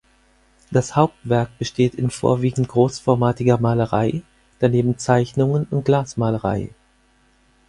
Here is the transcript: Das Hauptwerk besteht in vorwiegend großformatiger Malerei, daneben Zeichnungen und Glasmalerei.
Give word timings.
Das 0.71 0.95
Hauptwerk 0.95 1.59
besteht 1.59 1.93
in 1.93 2.09
vorwiegend 2.09 2.67
großformatiger 2.67 3.59
Malerei, 3.59 4.23
daneben 4.57 4.97
Zeichnungen 4.97 5.67
und 5.69 5.85
Glasmalerei. 5.85 6.71